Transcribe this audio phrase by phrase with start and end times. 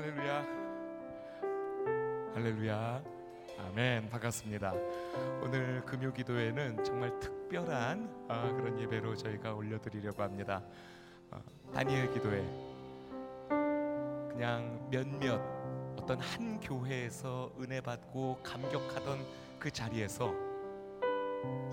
[0.00, 0.46] 할렐루야.
[2.34, 3.02] 할렐루야.
[3.58, 4.08] 아멘.
[4.08, 4.72] 반갑습니다.
[5.42, 10.62] 오늘 금요 기도회는 정말 특별한 아, 그런 예배로 저희가 올려드리려고 합니다.
[11.30, 11.42] 어,
[11.74, 12.42] 다니엘 기도회.
[14.30, 15.38] 그냥 몇몇
[15.98, 19.18] 어떤 한 교회에서 은혜 받고 감격하던
[19.58, 20.32] 그 자리에서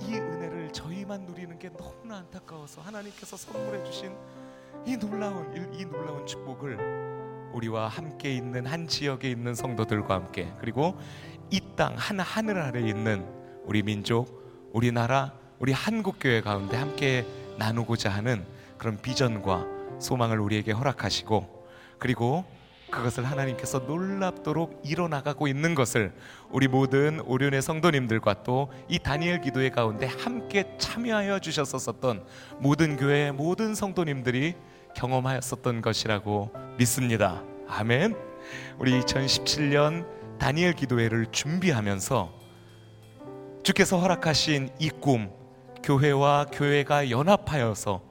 [0.01, 4.17] 이 은혜를 저희만 누리는 게 너무나 안타까워서 하나님께서 선물해 주신
[4.85, 7.16] 이 놀라운 이 놀라운 축복을
[7.57, 10.97] 우리와 함께 있는 한 지역에 있는 성도들과 함께 그리고
[11.49, 13.25] 이 땅 한 하늘 아래 있는
[13.65, 17.25] 우리 민족, 우리나라, 우리 한국 교회 가운데 함께
[17.57, 18.45] 나누고자 하는
[18.77, 19.65] 그런 비전과
[19.99, 21.67] 소망을 우리에게 허락하시고
[21.99, 22.45] 그리고
[22.91, 26.13] 그것을 하나님께서 놀랍도록 이뤄나가고 있는 것을
[26.51, 32.23] 우리 모든 오륜의 성도님들과 또 이 다니엘 기도회 가운데 함께 참여하여 주셨었던
[32.59, 34.55] 모든 교회 모든 성도님들이
[34.95, 37.43] 경험하였었던 것이라고 믿습니다.
[37.69, 38.15] 아멘.
[38.79, 40.05] 우리 2017년
[40.39, 42.33] 다니엘 기도회를 준비하면서
[43.63, 45.29] 주께서 허락하신 이 꿈,
[45.83, 48.01] 교회와 교회가 연합하여서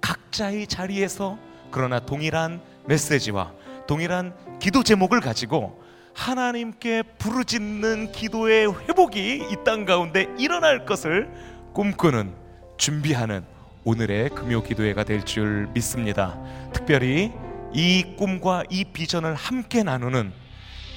[0.00, 1.38] 각자의 자리에서
[1.70, 3.52] 그러나 동일한 메시지와
[3.86, 5.82] 동일한 기도 제목을 가지고
[6.14, 11.30] 하나님께 부르짖는 기도의 회복이 이 땅 가운데 일어날 것을
[11.72, 12.34] 꿈꾸는
[12.76, 13.44] 준비하는
[13.84, 16.38] 오늘의 금요 기도회가 될 줄 믿습니다.
[16.72, 17.32] 특별히
[17.72, 20.32] 이 꿈과 이 비전을 함께 나누는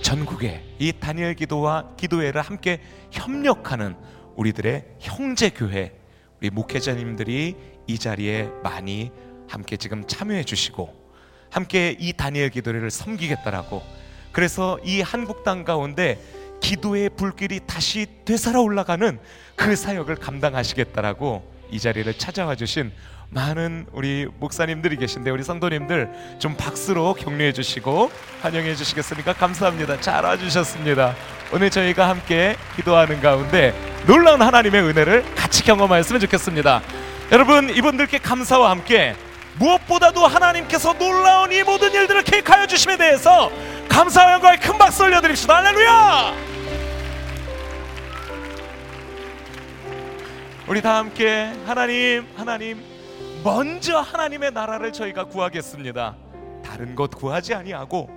[0.02, 3.96] 전국의 이 다니엘 기도와 기도회를 함께 협력하는
[4.36, 5.94] 우리들의 형제 교회
[6.40, 7.56] 우리 목회자님들이
[7.88, 9.12] 이 자리에 많이
[9.48, 10.96] 함께 지금 참여해 주시고
[11.52, 13.84] 함께 이 다니엘 기도회를 섬기겠다라고.
[14.32, 16.18] 그래서 이 한국 땅 가운데
[16.62, 19.20] 기도의 불길이 다시 되살아 올라가는
[19.56, 22.92] 그 사역을 감당하시겠다라고 이 자리를 찾아와 주신
[23.34, 29.34] 많은 우리 목사님들이 계신데 우리 성도님들 좀 박수로 격려해 주시고 환영해 주시겠습니까?
[29.34, 30.02] 감사합니다.
[30.02, 31.16] 잘 와주셨습니다.
[31.54, 33.74] 오늘 저희가 함께 기도하는 가운데
[34.06, 36.82] 놀라운 하나님의 은혜를 같이 경험하였으면 좋겠습니다.
[37.32, 39.16] 여러분 이분들께 감사와 함께
[39.60, 43.50] 무엇보다도 하나님께서 놀라운 이 모든 일들을 계획하여 주심에 대해서
[43.88, 45.56] 감사와 영광의 큰 박수 올려드립시다.
[45.56, 46.34] 할렐루야!
[50.68, 52.91] 우리 다 함께 하나님, 하나님,
[53.44, 56.16] 먼저 하나님의 나라를 저희가 구하겠습니다.
[56.64, 58.10] 다른 것 구하지 아니하고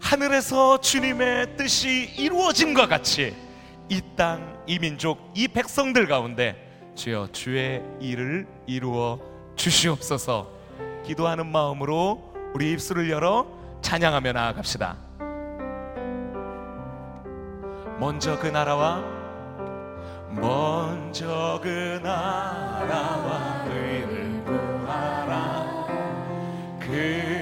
[0.00, 3.34] 하늘에서 주님의 뜻이 이루어짐과 같이
[3.88, 6.56] 이 땅, 이 민족, 이 백성들 가운데
[6.94, 9.18] 주여 주의 일을 이루어
[9.56, 10.50] 주시옵소서.
[11.04, 13.46] 기도하는 마음으로 우리 입술을 열어
[13.82, 14.96] 찬양하며 나아갑시다.
[17.98, 19.02] 먼저 그 나라와
[20.30, 23.64] 먼저 그 나라와
[26.92, 27.41] 그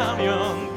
[0.00, 0.69] 하면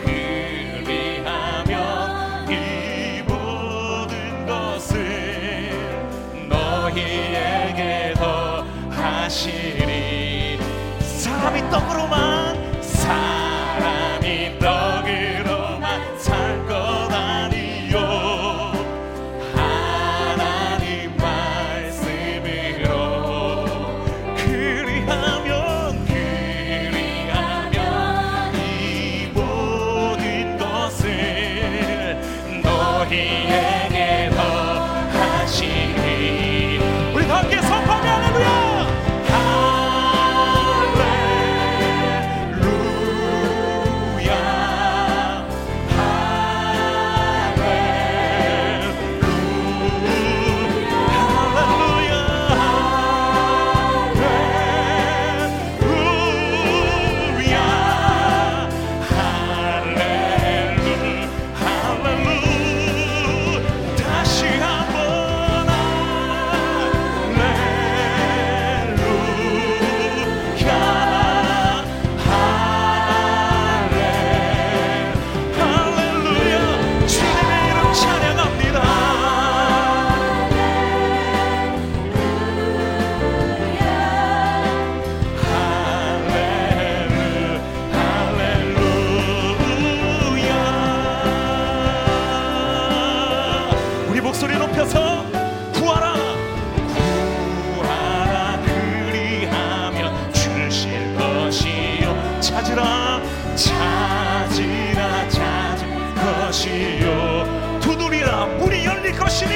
[109.04, 109.52] 열릴 것이니.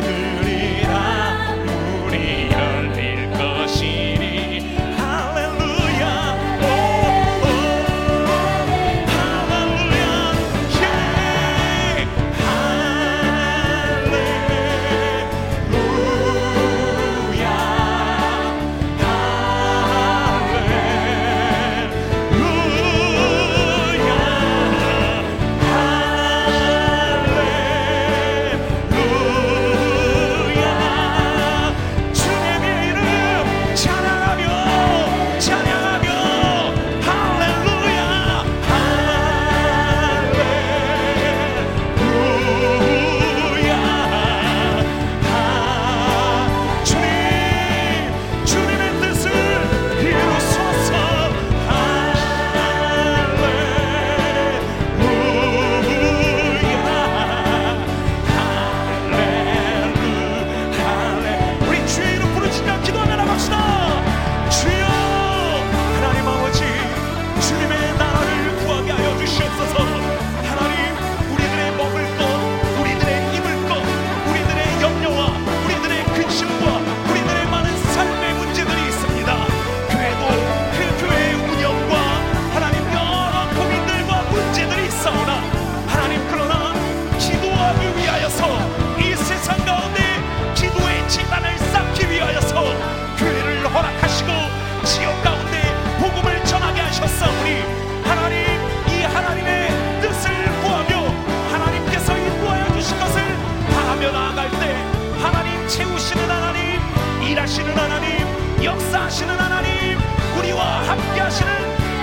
[0.00, 0.88] 두드리라
[2.06, 2.71] 우리여.
[108.64, 109.98] 역사하시는 하나님
[110.38, 111.52] 우리와 함께 하시는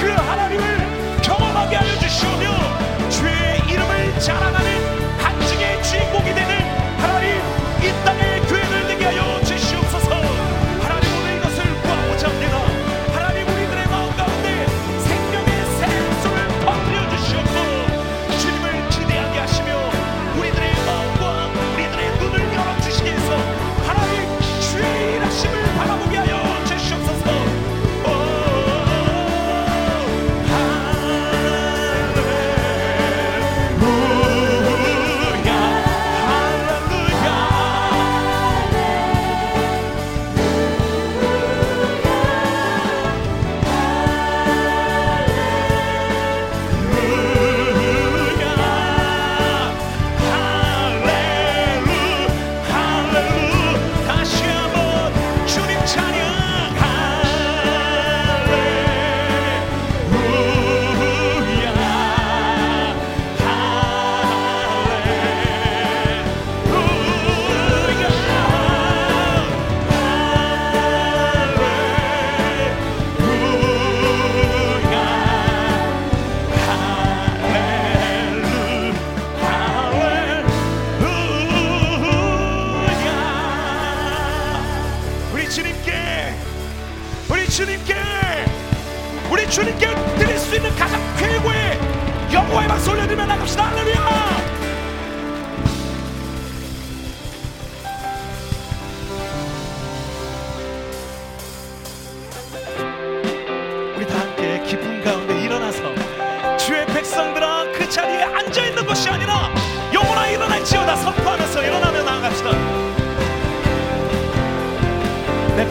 [0.01, 4.88] 그 하나님을 경험하게 하여 주시오며 주의 이름을 자랑하는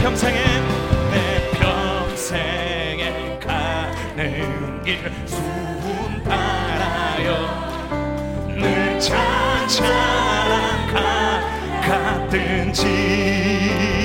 [0.08, 0.42] 평생에
[1.10, 7.44] 내 평생에 가는 길 수분 따라요.
[8.48, 10.54] 늘 찬찬한
[10.94, 11.42] 가
[11.82, 13.97] 같은 집.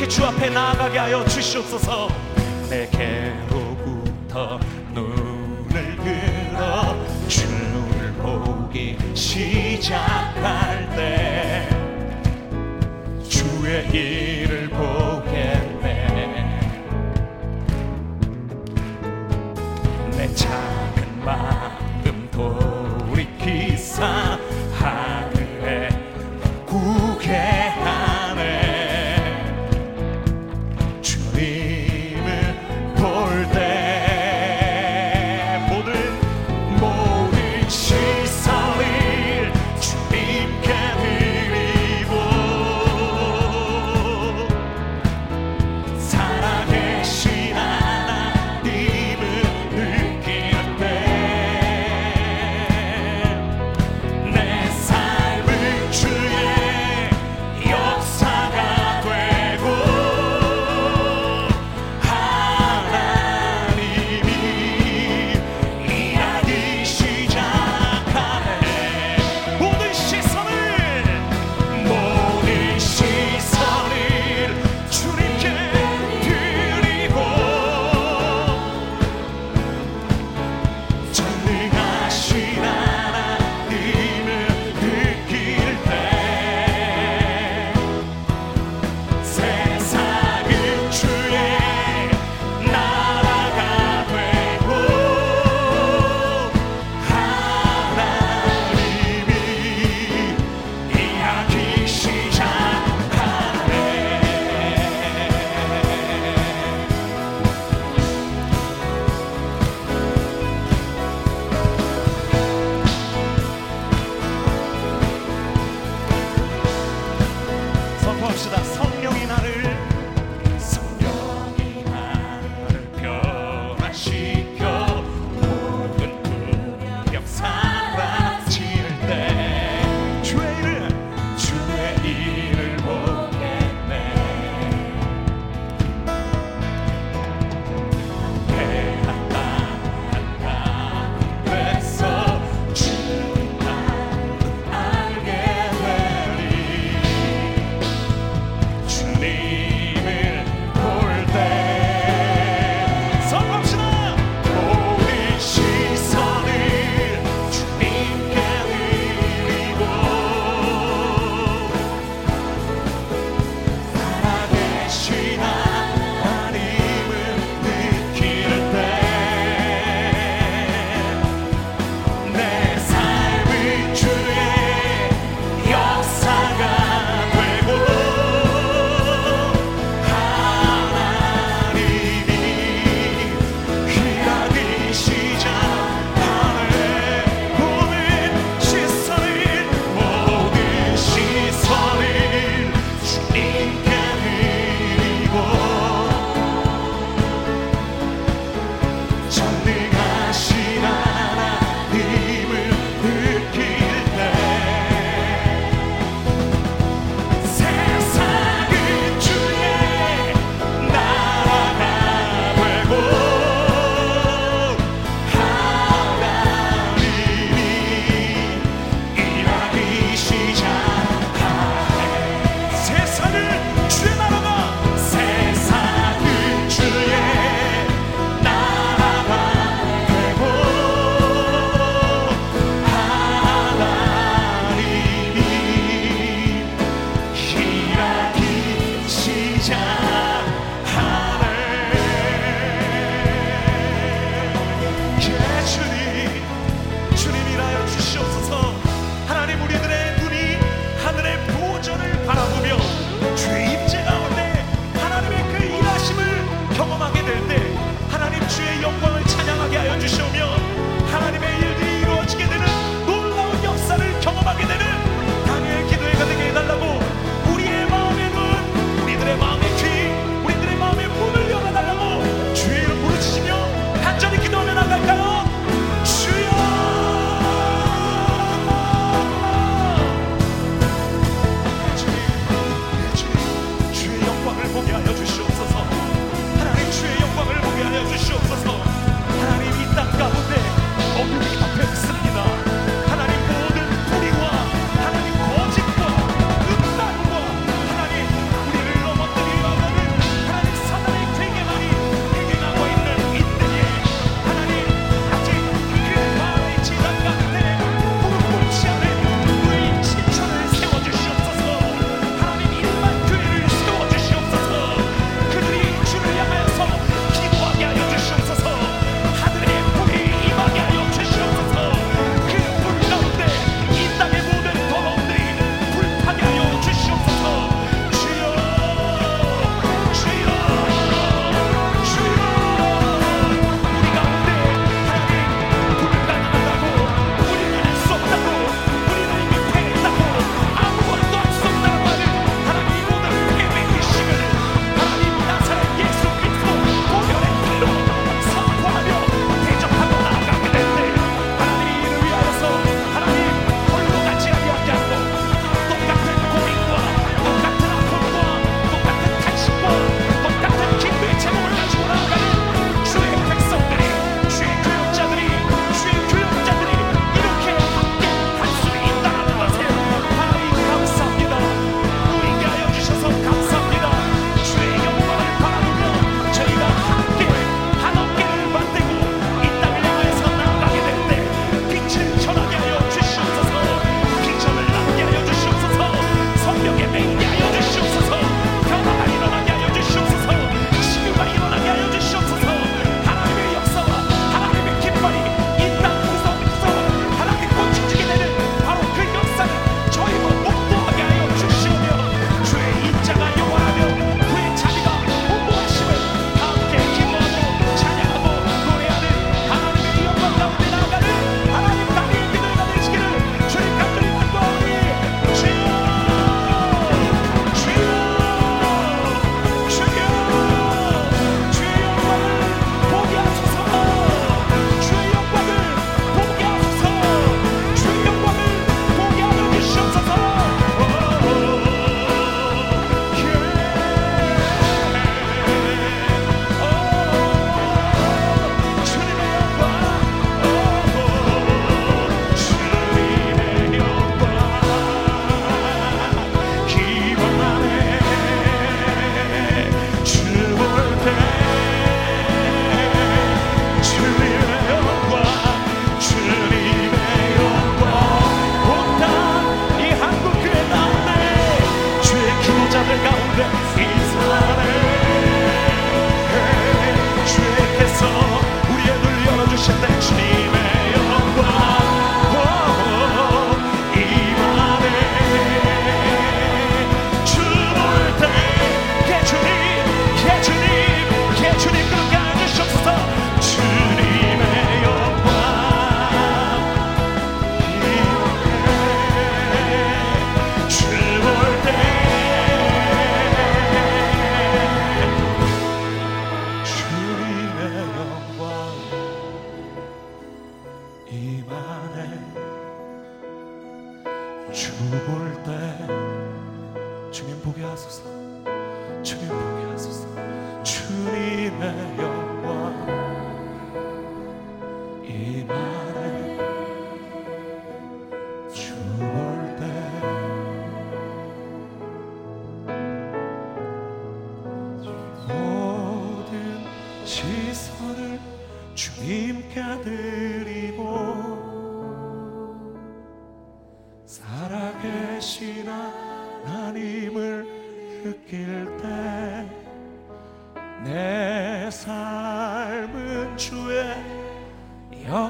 [0.00, 2.08] 이렇게 주 앞에 나아가게 하여 주시옵소서.
[2.70, 4.58] 내게 로부터
[4.94, 6.96] 눈을 들어
[7.28, 11.68] 주를 보기 시작할 때
[13.28, 16.60] 주의 일을 보겠네.
[20.12, 24.38] 내 작은 마음 돌이키사
[24.78, 25.90] 하늘에
[26.64, 27.69] 구해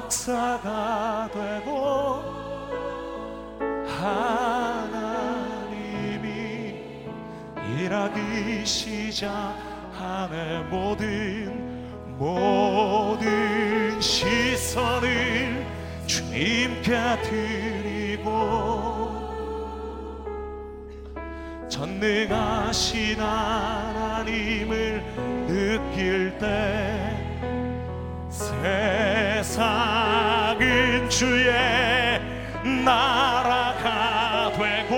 [0.01, 2.23] 역사가 되고
[3.87, 5.05] 하나님이
[7.77, 15.65] 일하기 시작하네 모든 모든 시선을
[16.07, 18.31] 주님께 드리고
[21.69, 25.03] 전능하신 하나님을
[25.47, 27.21] 느낄 때
[28.29, 29.90] 세상
[31.21, 32.19] 주의
[32.83, 34.95] 나라가 되고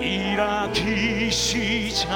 [0.00, 2.06] 일하기 시작하네.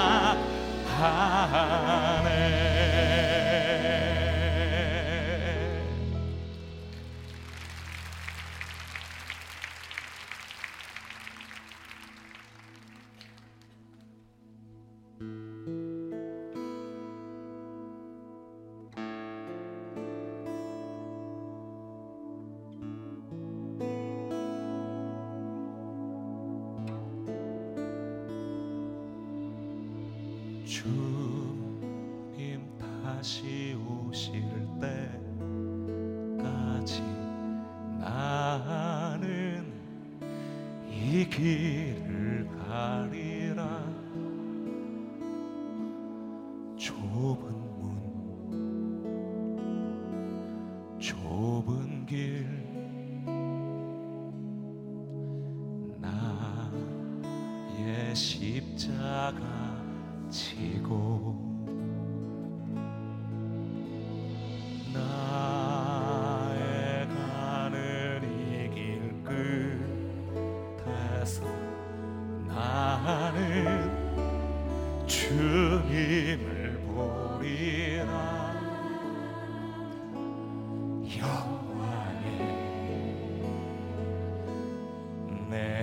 [41.40, 41.79] here.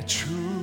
[0.08, 0.57] true.